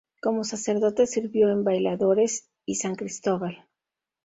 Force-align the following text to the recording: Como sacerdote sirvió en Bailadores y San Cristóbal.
Como 0.19 0.43
sacerdote 0.43 1.05
sirvió 1.05 1.51
en 1.51 1.63
Bailadores 1.63 2.49
y 2.65 2.73
San 2.77 2.95
Cristóbal. 2.95 3.67